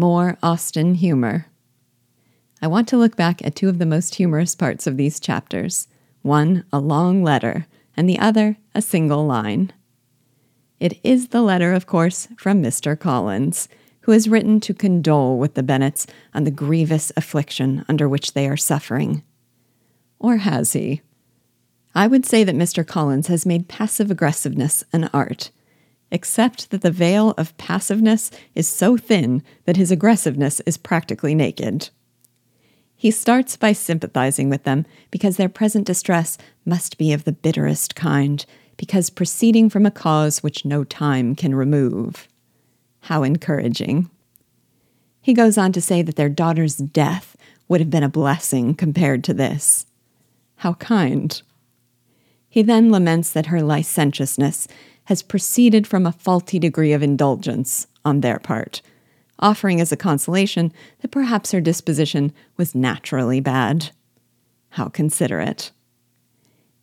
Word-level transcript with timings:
more 0.00 0.38
Austen 0.42 0.94
humor. 0.94 1.46
I 2.62 2.66
want 2.66 2.88
to 2.88 2.96
look 2.96 3.16
back 3.16 3.44
at 3.44 3.54
two 3.54 3.68
of 3.68 3.78
the 3.78 3.86
most 3.86 4.14
humorous 4.14 4.54
parts 4.54 4.86
of 4.86 4.96
these 4.96 5.20
chapters 5.20 5.86
one, 6.22 6.64
a 6.72 6.78
long 6.78 7.22
letter, 7.22 7.66
and 7.96 8.08
the 8.08 8.18
other, 8.18 8.56
a 8.74 8.82
single 8.82 9.26
line. 9.26 9.72
It 10.78 10.98
is 11.02 11.28
the 11.28 11.40
letter, 11.40 11.72
of 11.72 11.86
course, 11.86 12.28
from 12.36 12.62
Mr. 12.62 12.98
Collins, 12.98 13.68
who 14.02 14.12
has 14.12 14.28
written 14.28 14.60
to 14.60 14.74
condole 14.74 15.38
with 15.38 15.54
the 15.54 15.62
Bennets 15.62 16.06
on 16.34 16.44
the 16.44 16.50
grievous 16.50 17.10
affliction 17.16 17.84
under 17.88 18.08
which 18.08 18.32
they 18.32 18.48
are 18.48 18.56
suffering. 18.56 19.22
Or 20.18 20.38
has 20.38 20.74
he? 20.74 21.00
I 21.94 22.06
would 22.06 22.26
say 22.26 22.44
that 22.44 22.54
Mr. 22.54 22.86
Collins 22.86 23.28
has 23.28 23.46
made 23.46 23.68
passive 23.68 24.10
aggressiveness 24.10 24.84
an 24.92 25.08
art, 25.12 25.50
except 26.10 26.70
that 26.70 26.82
the 26.82 26.90
veil 26.90 27.34
of 27.38 27.56
passiveness 27.56 28.30
is 28.54 28.68
so 28.68 28.96
thin 28.96 29.42
that 29.64 29.76
his 29.76 29.90
aggressiveness 29.90 30.60
is 30.60 30.76
practically 30.76 31.34
naked. 31.34 31.90
He 32.96 33.10
starts 33.10 33.56
by 33.56 33.72
sympathizing 33.72 34.50
with 34.50 34.64
them 34.64 34.84
because 35.10 35.36
their 35.36 35.48
present 35.48 35.86
distress 35.86 36.36
must 36.66 36.98
be 36.98 37.12
of 37.12 37.24
the 37.24 37.32
bitterest 37.32 37.94
kind, 37.94 38.44
because 38.76 39.08
proceeding 39.08 39.70
from 39.70 39.86
a 39.86 39.90
cause 39.90 40.42
which 40.42 40.64
no 40.64 40.84
time 40.84 41.34
can 41.34 41.54
remove. 41.54 42.28
How 43.02 43.22
encouraging. 43.22 44.10
He 45.22 45.32
goes 45.32 45.56
on 45.56 45.72
to 45.72 45.80
say 45.80 46.02
that 46.02 46.16
their 46.16 46.28
daughter's 46.28 46.76
death 46.76 47.36
would 47.68 47.80
have 47.80 47.90
been 47.90 48.02
a 48.02 48.08
blessing 48.08 48.74
compared 48.74 49.22
to 49.24 49.34
this. 49.34 49.86
How 50.56 50.74
kind. 50.74 51.40
He 52.48 52.62
then 52.62 52.90
laments 52.90 53.30
that 53.32 53.46
her 53.46 53.62
licentiousness 53.62 54.66
has 55.10 55.22
proceeded 55.24 55.88
from 55.88 56.06
a 56.06 56.12
faulty 56.12 56.56
degree 56.56 56.92
of 56.92 57.02
indulgence 57.02 57.88
on 58.04 58.20
their 58.20 58.38
part, 58.38 58.80
offering 59.40 59.80
as 59.80 59.90
a 59.90 59.96
consolation 59.96 60.72
that 61.00 61.10
perhaps 61.10 61.50
her 61.50 61.60
disposition 61.60 62.32
was 62.56 62.76
naturally 62.76 63.40
bad. 63.40 63.90
How 64.68 64.86
considerate. 64.86 65.72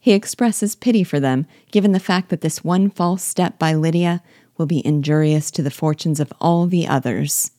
He 0.00 0.10
expresses 0.10 0.74
pity 0.74 1.04
for 1.04 1.20
them, 1.20 1.46
given 1.70 1.92
the 1.92 2.00
fact 2.00 2.30
that 2.30 2.40
this 2.40 2.64
one 2.64 2.90
false 2.90 3.22
step 3.22 3.60
by 3.60 3.74
Lydia 3.74 4.24
will 4.56 4.66
be 4.66 4.84
injurious 4.84 5.52
to 5.52 5.62
the 5.62 5.70
fortunes 5.70 6.18
of 6.18 6.32
all 6.40 6.66
the 6.66 6.88
others. 6.88 7.52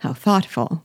How 0.00 0.12
thoughtful. 0.12 0.84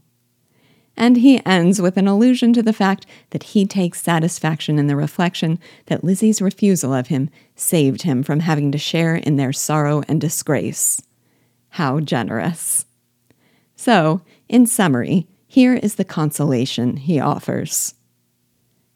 And 0.97 1.17
he 1.17 1.45
ends 1.45 1.79
with 1.79 1.95
an 1.95 2.07
allusion 2.07 2.53
to 2.53 2.63
the 2.63 2.73
fact 2.73 3.05
that 3.29 3.43
he 3.43 3.67
takes 3.67 4.01
satisfaction 4.01 4.79
in 4.79 4.87
the 4.87 4.95
reflection 4.95 5.59
that 5.85 6.03
Lizzie's 6.03 6.41
refusal 6.41 6.91
of 6.91 7.07
him 7.07 7.29
saved 7.55 8.01
him 8.01 8.23
from 8.23 8.39
having 8.39 8.71
to 8.71 8.79
share 8.79 9.15
in 9.15 9.35
their 9.35 9.53
sorrow 9.53 10.01
and 10.07 10.19
disgrace. 10.19 10.99
How 11.69 11.99
generous. 11.99 12.87
So, 13.75 14.21
in 14.49 14.65
summary, 14.65 15.27
here 15.45 15.75
is 15.75 15.95
the 15.95 16.03
consolation 16.03 16.97
he 16.97 17.19
offers. 17.19 17.93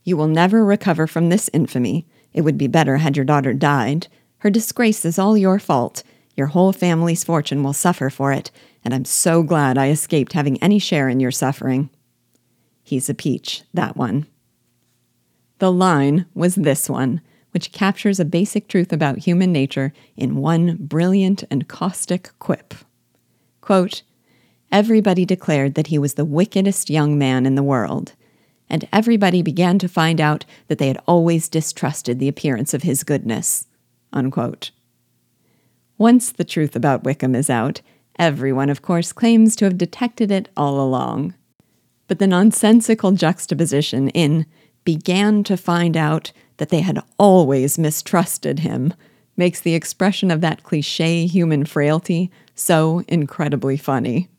You 0.03 0.17
will 0.17 0.27
never 0.27 0.65
recover 0.65 1.05
from 1.05 1.29
this 1.29 1.51
infamy. 1.53 2.07
It 2.33 2.41
would 2.41 2.57
be 2.57 2.67
better 2.67 2.97
had 2.97 3.15
your 3.15 3.25
daughter 3.25 3.53
died. 3.53 4.07
Her 4.39 4.49
disgrace 4.49 5.05
is 5.05 5.19
all 5.19 5.37
your 5.37 5.59
fault, 5.59 6.01
your 6.35 6.47
whole 6.47 6.73
family's 6.73 7.23
fortune 7.23 7.61
will 7.61 7.73
suffer 7.73 8.09
for 8.09 8.31
it, 8.31 8.49
and 8.83 8.93
I'm 8.93 9.05
so 9.05 9.43
glad 9.43 9.77
I 9.77 9.89
escaped 9.89 10.33
having 10.33 10.61
any 10.61 10.79
share 10.79 11.09
in 11.09 11.19
your 11.19 11.31
suffering. 11.31 11.89
He's 12.83 13.09
a 13.09 13.13
peach, 13.13 13.63
that 13.73 13.95
one. 13.95 14.27
The 15.59 15.71
line 15.71 16.25
was 16.33 16.55
this 16.55 16.89
one, 16.89 17.21
which 17.51 17.71
captures 17.71 18.19
a 18.19 18.25
basic 18.25 18.67
truth 18.67 18.91
about 18.91 19.19
human 19.19 19.51
nature 19.51 19.93
in 20.15 20.37
one 20.37 20.77
brilliant 20.77 21.43
and 21.51 21.67
caustic 21.67 22.31
quip. 22.39 22.73
Quote, 23.61 24.01
Everybody 24.71 25.25
declared 25.25 25.75
that 25.75 25.87
he 25.87 25.97
was 25.97 26.13
the 26.13 26.25
wickedest 26.25 26.89
young 26.89 27.17
man 27.17 27.45
in 27.45 27.55
the 27.55 27.63
world, 27.63 28.13
and 28.69 28.87
everybody 28.93 29.41
began 29.41 29.77
to 29.79 29.89
find 29.89 30.21
out 30.21 30.45
that 30.67 30.77
they 30.77 30.87
had 30.87 31.01
always 31.05 31.49
distrusted 31.49 32.19
the 32.19 32.29
appearance 32.29 32.73
of 32.73 32.83
his 32.83 33.03
goodness. 33.03 33.67
Unquote. 34.13 34.71
Once 35.97 36.31
the 36.31 36.45
truth 36.45 36.75
about 36.75 37.03
Wickham 37.03 37.35
is 37.35 37.49
out, 37.49 37.81
everyone, 38.21 38.69
of 38.69 38.83
course, 38.83 39.11
claims 39.11 39.55
to 39.55 39.65
have 39.65 39.79
detected 39.79 40.31
it 40.31 40.47
all 40.55 40.79
along. 40.79 41.33
But 42.07 42.19
the 42.19 42.27
nonsensical 42.27 43.13
juxtaposition 43.13 44.09
in 44.09 44.45
began 44.83 45.43
to 45.45 45.57
find 45.57 45.97
out 45.97 46.31
that 46.57 46.69
they 46.69 46.81
had 46.81 47.01
always 47.17 47.79
mistrusted 47.79 48.59
him 48.59 48.93
makes 49.35 49.59
the 49.59 49.73
expression 49.73 50.29
of 50.29 50.39
that 50.41 50.61
cliche 50.61 51.25
human 51.25 51.65
frailty 51.65 52.29
so 52.53 53.03
incredibly 53.07 53.75
funny. 53.75 54.29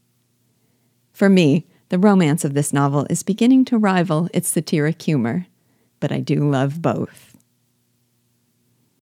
For 1.12 1.28
me, 1.28 1.66
the 1.88 1.98
romance 1.98 2.44
of 2.44 2.54
this 2.54 2.72
novel 2.72 3.06
is 3.10 3.24
beginning 3.24 3.64
to 3.66 3.78
rival 3.78 4.28
its 4.32 4.48
satiric 4.48 5.02
humor, 5.02 5.46
but 5.98 6.12
I 6.12 6.20
do 6.20 6.48
love 6.48 6.80
both. 6.80 7.31